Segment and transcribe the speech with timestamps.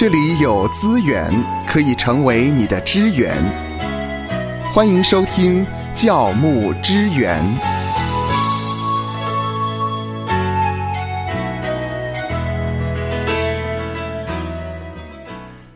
[0.00, 1.30] 这里有资源
[1.66, 3.36] 可以成为你的支援。
[4.72, 5.62] 欢迎收听
[5.94, 7.38] 教牧支援。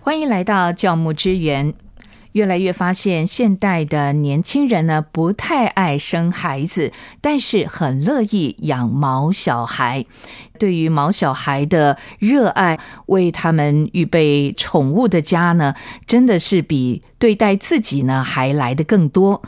[0.00, 1.83] 欢迎来到教牧支援。
[2.34, 10.04] 越来越发现，现代的年轻人呢不太爱生孩子，但是很乐意养毛小孩。
[10.58, 15.74] 对于毛小孩的热爱，为他们预备宠物的家呢，
[16.06, 19.40] 真的是比对待自己呢还来的更多。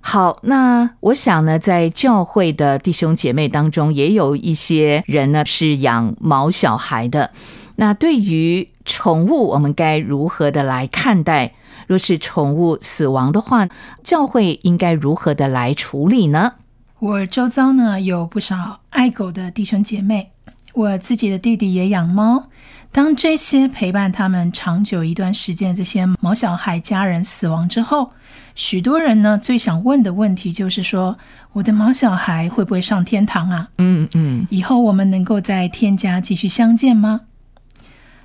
[0.00, 7.32] 好，那我想呢，在教会的弟兄姐妹当中，也有一些人呢是养毛小孩的。
[7.76, 11.52] 那对于宠物，我们该如何的来看待？
[11.90, 13.66] 若是宠物死亡的话，
[14.04, 16.52] 教会应该如何的来处理呢？
[17.00, 20.30] 我周遭呢有不少爱狗的弟兄姐妹，
[20.72, 22.44] 我自己的弟弟也养猫。
[22.92, 28.12] 当这些陪伴他们长久一段时间这些毛小孩家人死亡之后，
[28.54, 31.18] 许多人呢最想问的问题就是说：
[31.54, 33.68] 我的毛小孩会不会上天堂啊？
[33.78, 37.22] 嗯嗯，以后我们能够在天家继续相见吗？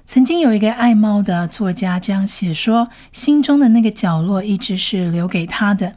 [0.05, 5.95] 曾经有一个爱猫的作家这样写说：“心中的那个角落一直是留给他的。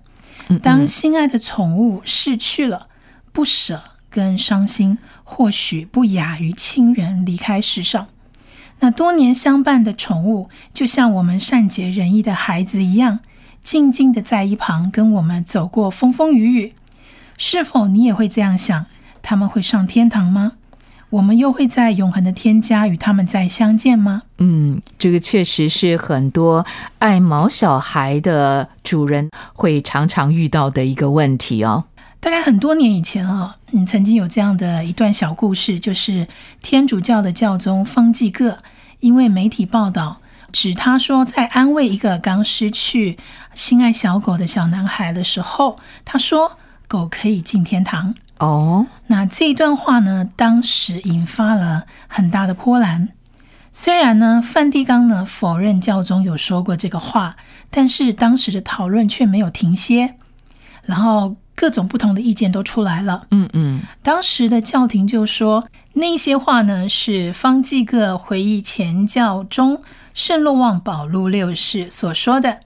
[0.62, 2.88] 当心爱的宠物逝去了，
[3.32, 8.06] 不舍跟伤心或许不亚于亲人离开世上。
[8.80, 13.20] 那多年相伴的宠物，就像我们善解人意的孩子一样，
[13.62, 16.72] 静静的在一旁跟我们走过风风雨雨。
[17.36, 18.86] 是否你也会这样想？
[19.20, 20.52] 他们会上天堂吗？”
[21.10, 24.22] 我们又会在永恒的天家与他们再相见吗？
[24.38, 26.66] 嗯，这个确实是很多
[26.98, 31.84] 爱毛小孩的主人会常常遇到的一个问题哦。
[32.20, 36.26] 大概很多年以前啊，嗯，曾经有这样的一段小故事，就是
[36.62, 38.58] 天主教的教宗方济各，
[39.00, 40.18] 因为媒体报道
[40.52, 43.16] 指他说在安慰一个刚失去
[43.54, 48.14] 心爱小狗的小男孩的时候，他说狗可以进天堂。
[48.38, 53.09] 哦，那这一段话呢，当时引发了很大的波澜。
[53.72, 57.37] 虽然呢，梵蒂冈呢否认教宗有说过这个话，
[57.71, 60.15] 但是当时的讨论却没有停歇，
[60.82, 63.27] 然后各种不同的意见都出来了。
[63.31, 69.81] 嗯嗯，当时的教廷就说，那些话呢是方济各回忆前教宗
[70.15, 72.60] 圣洛旺保禄六世所说的。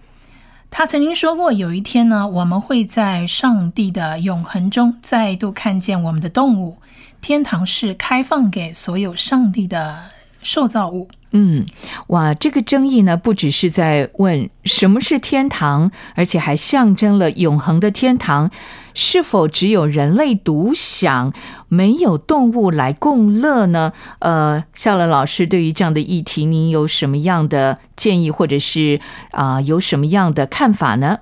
[0.75, 6.79] 他曾经说过，有一天呢，我们会在上帝的永恒中再度看见我们的动物。
[7.21, 9.99] 天堂是开放给所有上帝的
[10.41, 11.09] 受造物。
[11.33, 11.67] 嗯，
[12.07, 18.51] 哇，这个争议呢，不只是在问什么是天堂，而且还象征了永恒的天堂
[18.95, 21.33] 是否只有人类独享，
[21.69, 23.93] 没有动物来共乐呢？
[24.19, 29.01] 呃，夏乐老师对于这样的议题，您有什么样的建议，或者是
[29.31, 31.19] 啊，有什么样的看法呢？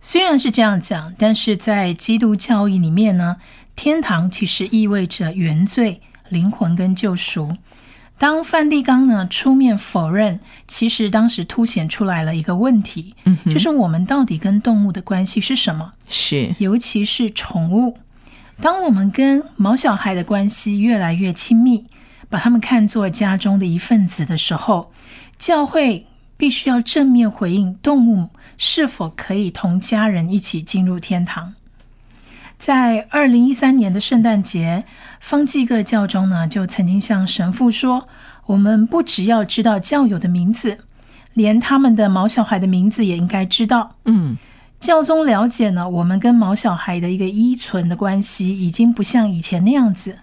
[0.00, 3.36] 虽然是这样讲，但是在基督教义里面呢，
[3.74, 7.56] 天堂其实意味着原罪、灵魂跟救赎。
[8.18, 15.92] 当梵蒂冈呢出面否认，其实当时凸显出来了一个问题，嗯，就是我们到底跟动物的关系是什么？
[16.08, 17.98] 是，尤其是宠物。
[18.60, 21.84] 当我们跟毛小孩的关系越来越亲密，
[22.30, 24.90] 把他们看作家中的一份子的时候，
[25.38, 26.06] 教会
[26.38, 31.54] 必须要正面回应动物是否可以同家人一起进入天堂。
[32.58, 34.84] 在二零一三年的圣诞节，
[35.20, 38.08] 方济各教宗呢就曾经向神父说
[38.46, 40.78] ：“我们不只要知道教友的名字，
[41.34, 44.38] 连他们的毛小孩的名字也应该知道。”嗯，
[44.80, 50.18] 教宗了解呢，我们跟毛小孩的一个依存的关系已经不像以前那样子。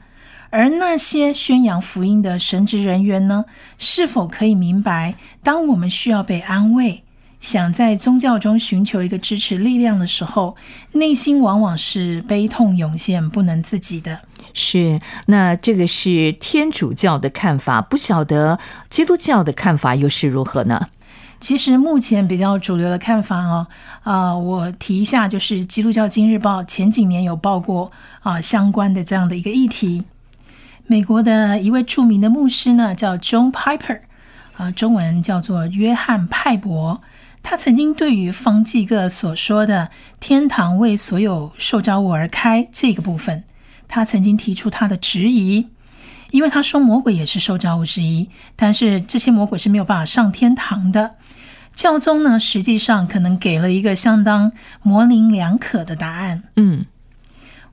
[0.50, 3.46] 而那些宣扬福音的神职人员呢，
[3.78, 7.04] 是否可以明白，当我们需要被安慰？
[7.44, 10.56] 想在宗教中寻求一个支持力量的时候，
[10.94, 14.22] 内心往往是悲痛涌现、不能自己的。
[14.54, 18.58] 是，那这个是天主教的看法，不晓得
[18.90, 20.88] 基督教的看法又是如何呢？
[21.42, 23.68] 其实目前比较主流的看法哦，
[24.04, 27.92] 啊，我提一下，就是《基督教今日报》前几年有报过
[28.22, 30.06] 啊相关的这样的一个议题。
[30.88, 34.00] 美国的一位著名的牧师呢，叫 John Piper，
[34.56, 37.02] 啊，中文叫做约翰派伯。
[37.44, 43.44] 他曾经对于方济各所说的“天堂为所有受招物而开”这个部分，
[43.88, 45.68] 他曾经提出他的质疑，
[46.32, 51.18] 因为他说魔鬼也是受招物之一，但是这些魔鬼是没有办法上天堂的。
[51.76, 54.52] 教宗呢，实际上可能给了一个相当
[54.82, 56.44] 模棱两可的答案。
[56.56, 56.86] 嗯，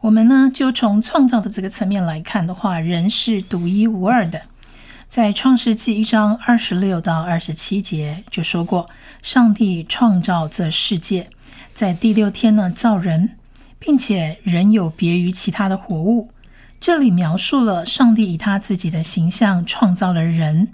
[0.00, 4.42] 我们呢就从创造的这个层面来看的话，人是独一无二的。
[5.10, 8.88] 在创世纪一章二十六到二十七节就说过，
[9.22, 11.28] 上帝创造这世界，
[11.74, 13.30] 在第六天呢造人，
[13.80, 16.30] 并且人有别于其他的活物。
[16.78, 20.68] 这里描述了上帝以他自己的形象创造了人。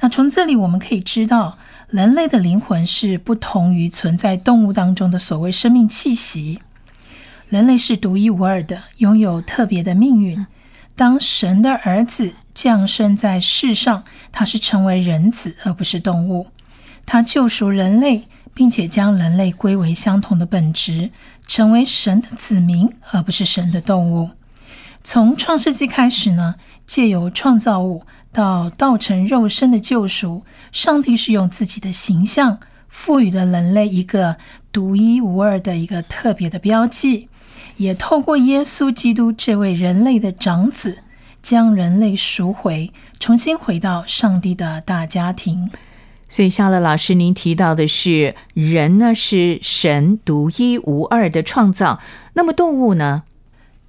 [0.00, 1.56] 那从这里我们可以知道，
[1.88, 6.58] 人类的灵魂是不同于存在动物当中的所谓生命气息。
[7.46, 10.44] 人类是独一无二的，拥有特别的命运。
[10.96, 14.02] 当神的儿子降生在世上，
[14.32, 16.48] 他是成为人子，而不是动物。
[17.06, 21.10] 他救赎人类，并且将人类归为相同的本质，
[21.46, 24.30] 成为神的子民，而不是神的动物。
[25.04, 28.02] 从创世纪开始呢，借由创造物
[28.32, 32.58] 到道成肉身的救赎，上帝是用自己的形象
[32.88, 34.36] 赋予了人类一个
[34.72, 37.28] 独一无二的一个特别的标记。
[37.76, 40.98] 也透过耶稣基督这位人类的长子，
[41.42, 45.70] 将人类赎回，重新回到上帝的大家庭。
[46.28, 52.00] 所以，夏乐老师，您提到的是人呢是神独一无二的创造，
[52.34, 53.22] 那么动物呢？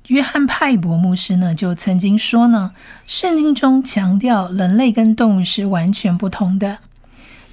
[0.08, 2.72] 约翰派伯牧师呢就曾经说呢，
[3.06, 6.80] 圣经中强调人类跟动物是完全不同的，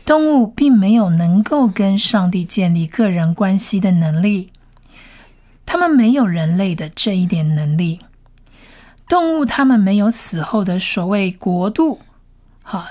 [0.06, 4.50] 动物并没有能够跟上帝建立个人关系的能力。
[5.66, 7.99] 他们没有人类的这一点能力。
[9.08, 12.00] 动物，它们没有死后的所谓国度，
[12.62, 12.86] 好，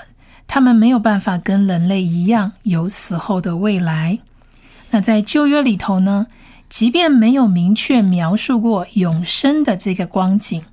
[0.46, 4.18] 它们没有办法跟人类一样有死后的未来。
[4.90, 6.26] 那在旧约里头呢，
[6.68, 10.64] 即便没有明确描述过永生的这个光景，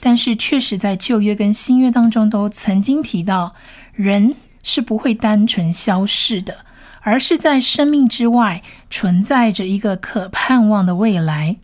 [0.00, 3.54] 但是确实在旧约跟新约当中都曾经提到，
[3.92, 6.66] 人是不会单纯消逝的。
[7.02, 11.56] 而是在生命之外存在着一个可盼望的未来，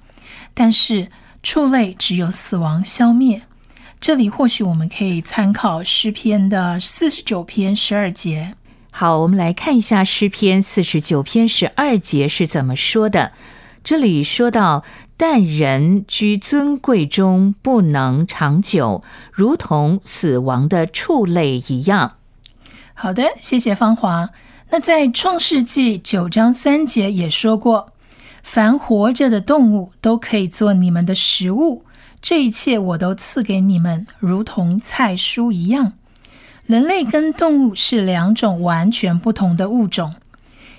[0.55, 1.09] 但是
[1.43, 3.43] 畜类只有死亡消灭。
[4.01, 8.55] 这里或许我们可以参考诗篇的四十九篇十二节。
[8.91, 13.33] 好，我们来看一下诗篇四十九篇十二节是怎么说的。
[13.85, 14.85] 这里说到
[15.17, 19.03] ：“但人居尊贵中不能长久，
[19.33, 22.17] 如同死亡的畜类一样。”
[22.95, 24.31] 好的，谢谢芳华。
[24.71, 27.92] 那在创世纪九章三节也说过，
[28.43, 31.85] 凡活着的动物都可以做你们的食物，
[32.21, 35.95] 这一切我都赐给你们，如同菜蔬一样。
[36.67, 40.15] 人类跟动物是两种完全不同的物种，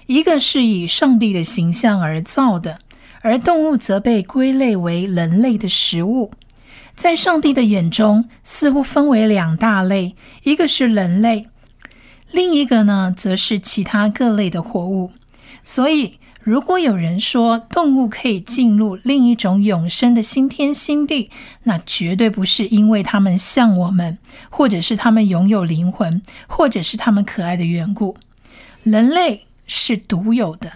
[0.05, 2.79] 一个是以上帝的形象而造的，
[3.21, 6.31] 而动物则被归类为人类的食物。
[6.95, 11.47] 在上帝的眼中，似乎分为两大类，一个是人类。
[12.31, 15.11] 另一个呢，则是其他各类的活物。
[15.63, 21.29] 所以，如果有人说动物可以进入另一种永生的新天新地，
[21.63, 24.17] 那绝对不是因为它们像我们，
[24.49, 28.17] 或者是它们拥有灵魂，或者是它们可爱的缘故。
[28.83, 30.73] 人类是独有的，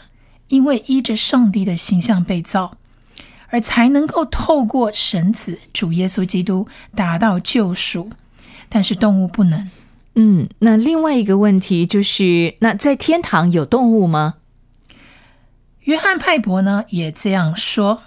[0.47, 2.77] 因为依着上帝的形象被造，
[3.49, 6.65] 而才能够透过神子主耶稣基督
[6.95, 8.09] 达到救赎。
[8.69, 9.69] 但是动物不能。
[10.15, 14.35] 嗯，那另外一个问题就是，那在天堂有动物吗？
[15.87, 18.01] 约翰派伯呢也这样说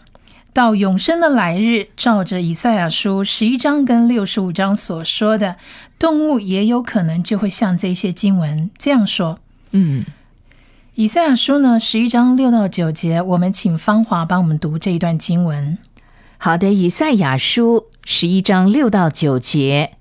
[0.53, 5.57] 到：永生的来日，照着以赛亚书十一章跟六十五章所说的，
[5.99, 9.39] 动物也有可能就会像这些经文这样说。
[9.71, 10.05] 嗯，
[10.95, 15.79] 以赛亚书呢十一章六到九节，我们请芳华帮我们读这一段经文。
[16.37, 19.93] 好的，以赛亚书十一章六到九节。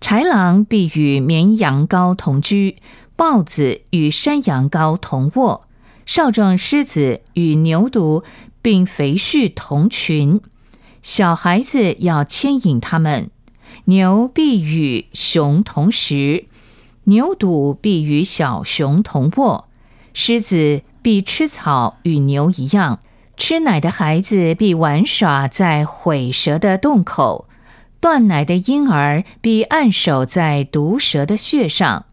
[0.00, 2.76] 豺狼必与绵羊羔同居，
[3.16, 5.62] 豹子与山羊羔同卧，
[6.06, 8.24] 少壮狮子与牛犊
[8.62, 10.40] 并肥畜同群。
[11.02, 13.30] 小孩子要牵引他们。
[13.84, 16.46] 牛必与熊同食，
[17.04, 19.68] 牛犊必与小熊同卧。
[20.14, 23.00] 狮子必吃草，与牛一样。
[23.36, 27.46] 吃奶的孩子必玩耍在毁蛇的洞口。
[28.00, 32.06] 断奶的婴儿必按手在毒蛇的穴上，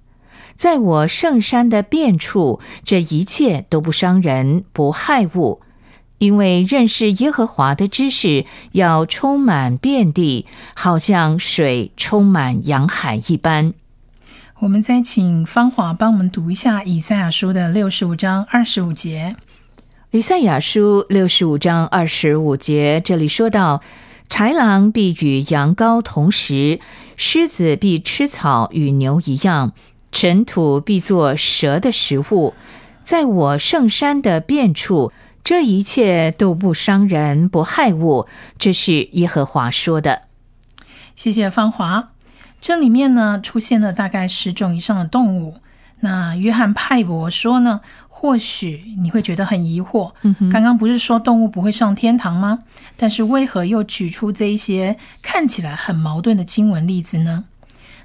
[0.55, 5.62] 在我圣山的遍处，这一切都不伤人，不害物，
[6.19, 10.45] 因为认识耶和华的知识要充满遍地，
[10.75, 13.74] 好像水充满洋海一般。
[14.60, 19.36] 我们再请芳华帮我们读一下以赛亚书的六十五章二十五节。
[20.12, 23.81] 以赛亚书六十五章二十五节，这里说到。
[24.29, 26.79] 豺狼必与羊羔同食，
[27.17, 29.74] 狮子必吃草，与牛一样。
[30.13, 32.53] 尘土必作蛇的食物。
[33.03, 35.12] 在我圣山的遍处，
[35.43, 38.27] 这一切都不伤人，不害物。
[38.58, 40.22] 这是耶和华说的。
[41.15, 42.12] 谢谢芳华。
[42.62, 45.58] 这里面呢出现了大概十种以上的动物。
[46.00, 50.13] 那约翰派伯说呢，或许你会觉得很疑惑，
[50.51, 52.60] 刚刚不是说动物不会上天堂吗？
[52.96, 57.46] 但是为何又举出这一些看起来很矛盾的经文例子呢？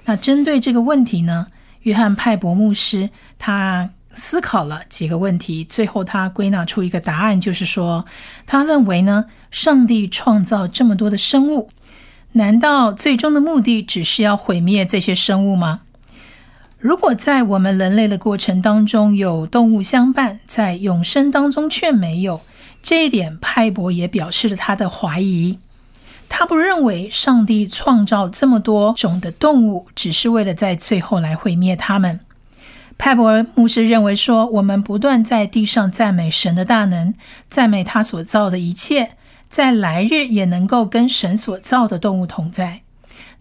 [0.04, 1.48] 那针对这个问题呢，
[1.88, 8.04] 约翰派伯牧师他思考了几个问题，最后他归纳出一个答案，就是说，
[8.46, 11.70] 他认为呢，上帝创造这么多的生物。
[12.32, 15.80] 难道最终的目的只是要毁灭这些生物吗？
[16.78, 22.42] 如果在我们人类的过程当中有动物相伴，在永生当中却没有，
[22.82, 25.58] 这一点派伯也表示了他的怀疑。
[26.28, 32.20] 他不认为上帝创造这么多种的动物，只是为了在最后来毁灭他们。
[32.96, 37.14] 派伯牧师认为说，我们不断在地上赞美神的大能，
[37.48, 39.12] 赞美他所造的一切。
[39.48, 42.82] 在来日也能够跟神所造的动物同在。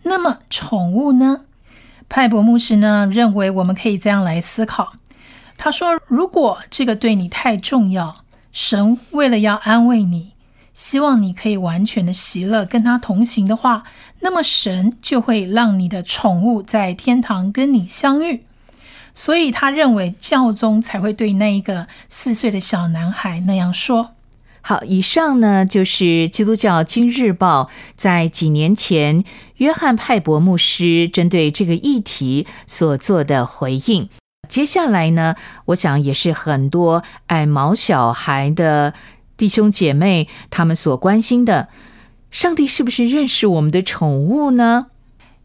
[0.04, 1.42] 那么宠物呢？
[2.08, 4.94] 派伯牧师呢认为我们可以这样来思考。
[5.58, 10.34] 他说：“如果这个对你太重要，神为了要安慰你，
[10.78, 13.84] 希望你可以完全的喜乐跟他同行的话，
[14.20, 18.44] 那么神就会让你的宠物在天堂跟你相遇。
[19.12, 24.12] 所以他认为教宗才会对那一个四岁的小男孩那样说。”
[24.62, 29.24] 好，以上呢就是基督教今日报在几年前
[29.56, 34.08] 约翰派伯牧师针对这个议题所做的回应。
[34.48, 38.94] 接下来呢，我想也是很多爱毛小孩的
[39.38, 41.70] 弟兄姐妹他们所关心的：
[42.32, 44.88] 上帝是不是认识我们的宠物呢？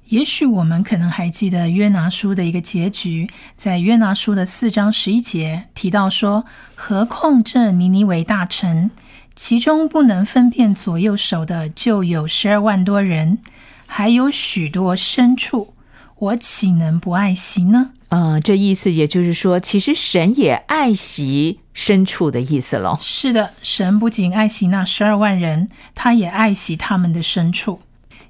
[0.08, 6.44] 也许我们可能还记得约拿书的一个结局，在约拿书的四章十一节提到说
[6.74, 8.90] ：“何况这尼尼为大臣。”
[9.34, 13.38] 其中不能分辨左右手的就有十二万多人，
[13.86, 15.72] 还有许多牲畜，
[16.18, 17.92] 我岂能不爱惜呢？
[18.12, 22.98] 呃，这意思也就是说，其实神也爱惜牲畜的意思喽。
[23.00, 27.80] 是的，神不仅爱惜那十二万人，他也爱惜他们的牲畜。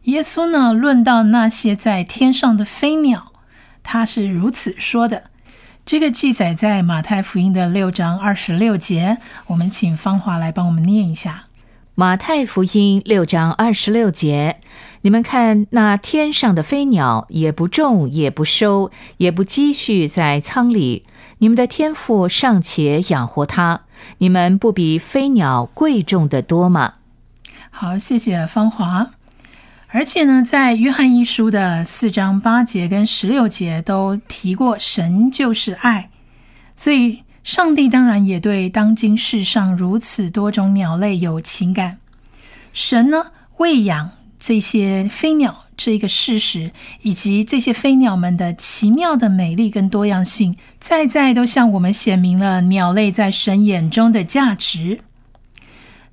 [0.04, 3.32] 耶稣呢，论到那些在天上的飞鸟，
[3.82, 5.24] 他是如此说的。
[5.84, 11.46] 这个记载在马太福音的六章二十六节，我们请芳华来帮我们念一下。
[12.02, 14.58] 马太福音六章二十六节，
[15.02, 21.06] 你们看那天上的飞鸟，也不种，也不收，也不积蓄在仓里，
[21.38, 23.82] 你们的天赋尚且养活它，
[24.18, 26.94] 你们不比飞鸟贵重的多吗？
[27.70, 29.12] 好，谢谢芳华。
[29.86, 36.10] 而且呢，在约翰一书的四章八节跟十六节都提过，神就是爱，
[36.74, 41.98] 所以上帝当然也对当今世上如此多种鸟类有情感。
[42.72, 46.70] 神呢，喂养这些飞鸟这个事实，
[47.02, 55.00] 以及这些飞鸟们的奇妙的美丽跟多样性，在在都向我们显明了鸟类在神眼中的价值。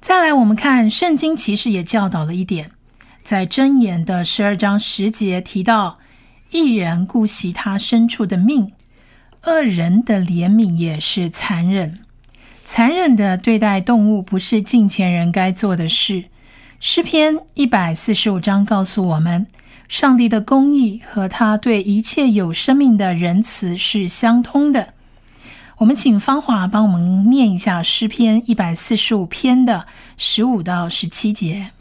[0.02, 2.72] 再来，我们看圣经，其实也教导了一点。
[3.22, 6.00] 在箴言的十二章十节提到，
[6.52, 8.72] 一人顾惜他牲畜的命，
[9.50, 12.00] 恶人的怜悯也是残忍。
[12.64, 16.26] 残忍的对待动物，不是近前人该做的事。
[16.80, 19.48] 诗篇一百四十五章告诉我们，
[19.88, 24.94] 上帝的公义和他对一切有生命的仁慈是相通的。
[25.80, 31.72] 我们请芳华帮我们念一下诗篇一百四十五篇的十五到十七节。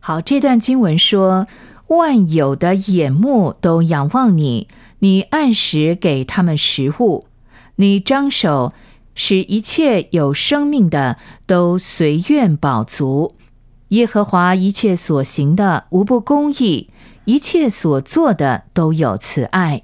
[0.00, 1.46] 好，这段经文说
[1.88, 4.68] ：“万有的眼目都仰望你，
[5.00, 7.26] 你按时给他们食物，
[7.76, 8.72] 你张手
[9.14, 11.16] 使一切有生命的
[11.46, 13.34] 都随愿饱足。
[13.88, 16.90] 耶和华一切所行的无不公义，
[17.24, 19.80] 一切所做的都有慈爱。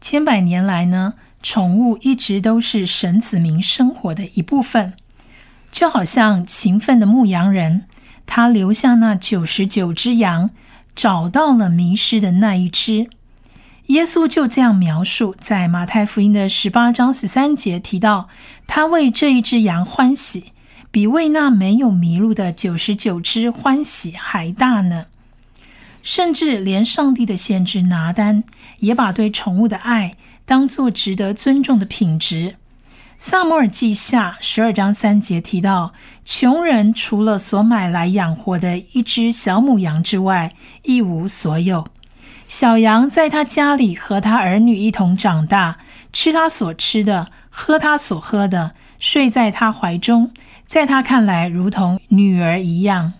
[0.00, 4.94] 千百年来呢，宠物一直都是神子民生活的一部分，
[5.70, 7.84] 就好像勤奋的牧羊人。”
[8.30, 10.50] 他留下那九十九只羊，
[10.98, 13.08] 找到了迷失的那一只。
[13.86, 18.28] 耶稣就这样描述，在马太福音的十八章十三节提到，
[18.66, 20.46] 他为这一只羊欢喜，
[20.90, 25.06] 比为那没有迷路的九十九只欢喜还大呢。
[26.02, 28.42] 甚至连上帝的先知拿单，
[28.80, 32.56] 也把对宠物的爱当作值得尊重的品质。
[33.20, 35.92] 萨摩尔记下十二章三节提到，
[36.24, 41.88] 穷人除了所买来养活的一只小母羊之外，一无所有。
[42.46, 45.78] 小羊在他家里和他儿女一同长大，
[46.12, 50.30] 吃他所吃的，喝他所喝的，睡在他怀中，
[50.64, 53.14] 在他看来如同女儿一样。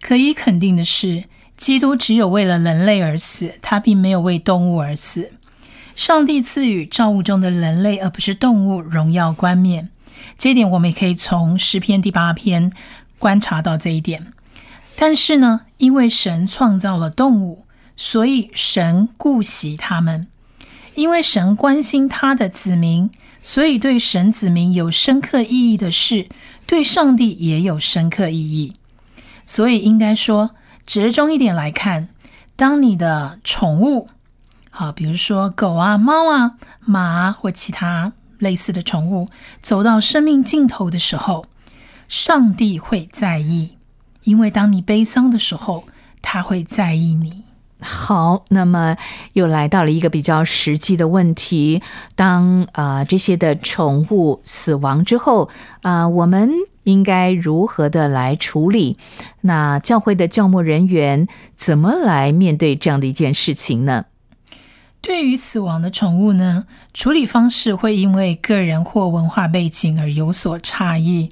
[0.00, 1.22] 可以肯定的是，
[1.56, 5.34] 基督只有为了人类而死，他并没有为动物而死。
[5.96, 9.88] 上帝赐予造物中的人类，而不是动物，荣耀冠冕。
[10.36, 12.70] 这一点我们也可以从诗篇第八篇
[13.18, 14.26] 观察到这一点。
[14.94, 17.64] 但是呢，因为神创造了动物，
[17.96, 20.26] 所以神顾惜他们；
[20.94, 23.10] 因为神关心他的子民，
[23.40, 26.28] 所以对神子民有深刻意义的事，
[26.66, 28.74] 对上帝也有深刻意义。
[29.46, 30.50] 所以应该说，
[30.86, 32.08] 折中一点来看，
[32.54, 34.08] 当你的宠物，
[34.78, 39.26] 好，比如说狗啊、猫啊、马啊或其他类似的宠物，
[39.62, 41.46] 走到生命尽头的时候，
[42.08, 43.78] 上帝会在意，
[44.24, 45.84] 因为当你悲伤的时候，
[46.20, 47.44] 他会在意你。
[47.80, 48.98] 好，那么
[49.32, 51.80] 又来到了一个比较实际的问题：
[52.14, 55.48] 当啊这些的宠物死亡之后
[55.80, 56.50] 啊，我们
[56.82, 58.98] 应该如何的来处理？
[59.40, 64.04] 那教会的教牧人员怎么来面对这样的一件事情呢？
[65.06, 71.30] 对于死亡的宠物呢，处理方式会因为个人或文化背景而有所差异。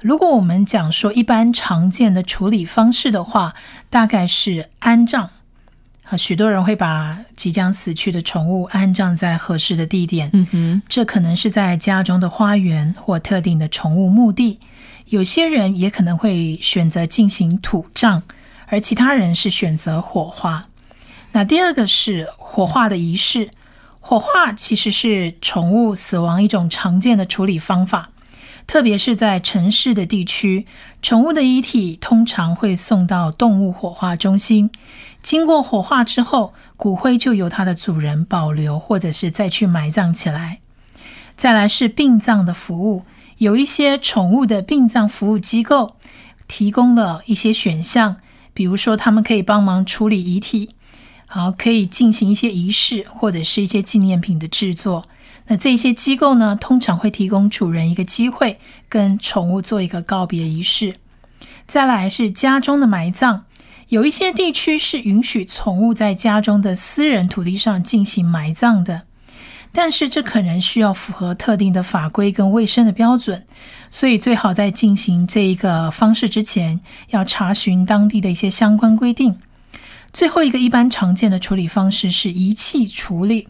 [0.00, 3.54] 如果我们讲说一般常见的处理方式的话，
[3.90, 5.28] 大概是安葬。
[6.08, 10.30] 啊，许多人会把即将死去的宠物安葬在合适的地点。
[10.32, 14.58] 嗯哼，这可能是在家中的花园或特定的宠物墓地。
[15.08, 18.22] 有些人也可能会选择进行土葬，
[18.68, 20.68] 而其他人是选择火化。
[21.32, 23.50] 那第二个是火化的仪式，
[24.00, 28.10] 火化其实是宠物死亡一种常见的处理方法，
[28.66, 30.66] 特别是在城市的地区，
[31.00, 34.70] 宠物的遗体通常会送到动物火化中心，
[35.22, 40.58] 经过火化之后，骨灰就由它的主人保留，或者是再去埋葬起来。
[41.34, 43.04] 再来是殡葬的服务，
[43.38, 45.96] 有一些宠物的殡葬服务机构
[46.46, 48.18] 提供了一些选项，
[48.52, 50.74] 比如说他们可以帮忙处理遗体。
[51.34, 55.06] 好，可以进行一些仪式或者是一些纪念品的制作。
[55.46, 60.96] 那这些机构呢，通常会提供主人一个机会，跟宠物做一个告别仪式。
[61.66, 63.44] 再来是家中的埋葬，
[63.88, 69.04] 有一些地区是允许宠物在家中的私人土地上进行埋葬的，
[69.72, 73.46] 但是这可能需要符合特定的法规跟卫生的标准，
[73.88, 79.38] 所以最好在进行这一个方式之前，要查询当地的一些相关规定。
[80.12, 83.48] 最后一个一般常见的处理方式是遗弃处理。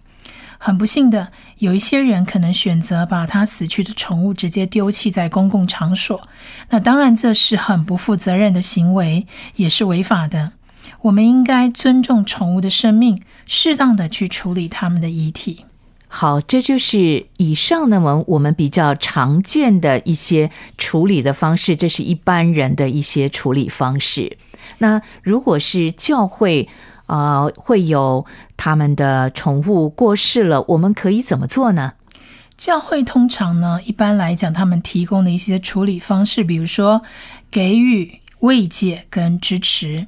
[0.59, 6.29] 很不幸的，有一些人可能选择把他死去的宠物直接丢弃在公共场所。
[6.71, 10.53] 那当然这是很不负责任的行为，也是违法的。
[11.01, 15.65] 我们应该尊重宠物的生命，适当的去处理他们的遗体。
[16.15, 24.37] 好，这就是以上呢，我我们比较常见的一些处理的方式，这是一般人的一些处理方式。
[24.77, 26.69] 那如果是教会，
[27.07, 28.27] 呃，会有
[28.59, 31.95] 他们的宠物过世了，我们可以怎么做呢？
[32.59, 37.01] 教会通常呢，一般来讲，他们提供的一些处理方式，比如说
[37.51, 40.07] 给予慰藉跟支持。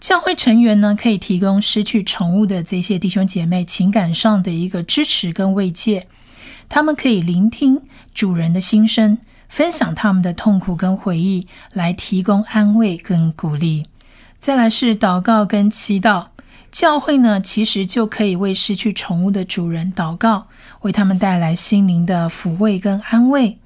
[0.00, 6.06] 教会成员呢，可以提供失去宠物的这些弟兄姐妹情感上的一个支持跟慰藉。
[6.68, 7.82] 他们可以聆听
[8.14, 13.86] 主人的心声，分享他们的痛苦跟回忆，来提供安慰跟鼓励。
[14.38, 16.26] 再来是祷告跟祈祷，
[16.70, 20.46] 教会呢其实就可以为失去宠物的主人祷告，
[20.82, 23.58] 为他们带来心灵的抚慰跟安慰。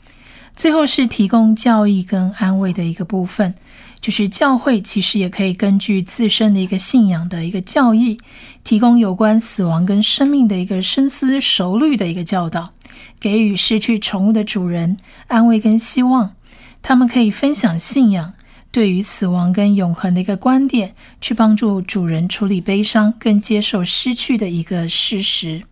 [0.57, 3.55] 最后是提供教义跟安慰的一个部分，
[4.03, 8.19] 就是教会其实也可以根据自身的一个信仰的一个教义，
[8.65, 12.73] 提供有关死亡跟生命的一个深思熟虑的一个教导，
[13.21, 14.97] 给予失去宠物的主人
[15.29, 16.35] 安慰跟希望。
[16.83, 18.35] 他们可以分享信仰。
[18.73, 25.65] 对于死亡跟永恒的一个观点，去帮助主人处理悲伤，跟接受失去的一个事实。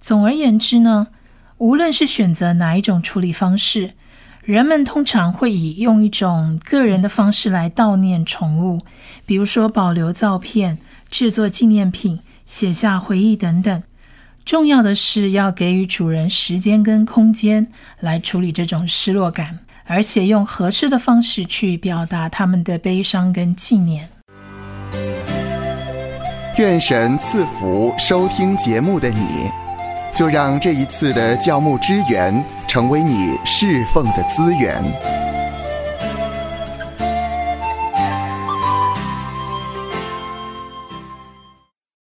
[0.00, 1.06] 总而言之呢，
[1.58, 3.92] 无论是选择哪一种处理方式，
[4.42, 8.80] 人们通常会以用一种个人的方式来悼念宠物，
[9.24, 10.78] 比如说保留照片、
[11.10, 13.82] 制作纪念品、写下回忆等等。
[14.44, 17.68] 重要的是要给予主人时间跟空间
[18.00, 19.60] 来处理这种失落感。
[19.84, 24.08] 而且用合适的方式去表达他们的悲伤跟纪念。
[26.56, 29.50] 愿神赐福收听节目的你，
[30.22, 32.32] 就让这一次的教牧支援
[32.68, 35.11] 成为你侍奉的资源。